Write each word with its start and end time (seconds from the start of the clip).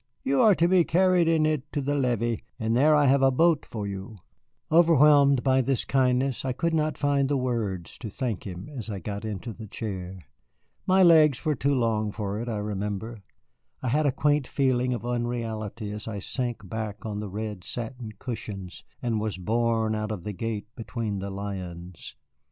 You 0.23 0.41
are 0.41 0.55
to 0.55 0.67
be 0.67 0.83
carried 0.83 1.27
in 1.27 1.45
it 1.45 1.71
to 1.73 1.79
the 1.79 1.93
levee, 1.93 2.41
and 2.59 2.75
there 2.75 2.95
I 2.95 3.05
have 3.05 3.21
a 3.21 3.29
boat 3.29 3.67
for 3.67 3.85
you." 3.85 4.15
Overwhelmed 4.71 5.43
by 5.43 5.61
this 5.61 5.85
kindness, 5.85 6.43
I 6.43 6.53
could 6.53 6.73
not 6.73 6.97
find 6.97 7.29
words 7.29 7.99
to 7.99 8.09
thank 8.09 8.47
him 8.47 8.67
as 8.67 8.89
I 8.89 8.97
got 8.97 9.23
into 9.23 9.53
the 9.53 9.67
chair. 9.67 10.17
My 10.87 11.03
legs 11.03 11.45
were 11.45 11.53
too 11.53 11.75
long 11.75 12.11
for 12.11 12.39
it, 12.41 12.49
I 12.49 12.57
remember. 12.57 13.21
I 13.83 13.89
had 13.89 14.07
a 14.07 14.11
quaint 14.11 14.47
feeling 14.47 14.91
of 14.95 15.05
unreality 15.05 15.91
as 15.91 16.07
I 16.07 16.17
sank 16.17 16.67
back 16.67 17.05
on 17.05 17.19
the 17.19 17.29
red 17.29 17.63
satin 17.63 18.13
cushions 18.17 18.83
and 19.03 19.21
was 19.21 19.37
borne 19.37 19.93
out 19.93 20.11
of 20.11 20.23
the 20.23 20.33
gate 20.33 20.65
between 20.75 21.19
the 21.19 21.29
lions. 21.29 22.15